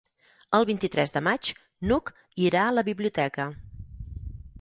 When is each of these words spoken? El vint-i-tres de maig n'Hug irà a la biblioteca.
El 0.59 0.63
vint-i-tres 0.69 1.11
de 1.17 1.21
maig 1.27 1.49
n'Hug 1.89 2.09
irà 2.47 2.63
a 2.63 2.73
la 2.79 2.85
biblioteca. 2.89 3.47